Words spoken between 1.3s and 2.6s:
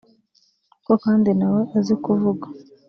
nawe azi kuvuga